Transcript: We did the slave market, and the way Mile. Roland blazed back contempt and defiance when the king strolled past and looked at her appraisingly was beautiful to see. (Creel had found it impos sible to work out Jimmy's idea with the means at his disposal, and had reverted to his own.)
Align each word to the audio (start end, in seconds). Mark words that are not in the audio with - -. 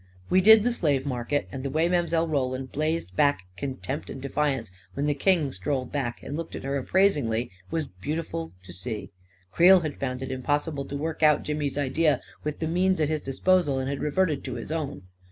We 0.31 0.41
did 0.41 0.63
the 0.63 0.71
slave 0.71 1.05
market, 1.05 1.47
and 1.51 1.61
the 1.61 1.69
way 1.69 1.87
Mile. 1.87 2.27
Roland 2.27 2.71
blazed 2.71 3.15
back 3.15 3.43
contempt 3.55 4.09
and 4.09 4.19
defiance 4.19 4.71
when 4.95 5.05
the 5.05 5.13
king 5.13 5.51
strolled 5.51 5.93
past 5.93 6.23
and 6.23 6.35
looked 6.35 6.55
at 6.55 6.63
her 6.63 6.75
appraisingly 6.75 7.51
was 7.69 7.85
beautiful 7.85 8.51
to 8.63 8.73
see. 8.73 9.11
(Creel 9.51 9.81
had 9.81 9.97
found 9.97 10.23
it 10.23 10.29
impos 10.29 10.65
sible 10.73 10.89
to 10.89 10.97
work 10.97 11.21
out 11.21 11.43
Jimmy's 11.43 11.77
idea 11.77 12.19
with 12.43 12.57
the 12.57 12.65
means 12.67 12.99
at 12.99 13.09
his 13.09 13.21
disposal, 13.21 13.77
and 13.77 13.87
had 13.89 14.01
reverted 14.01 14.43
to 14.45 14.55
his 14.55 14.71
own.) 14.71 15.03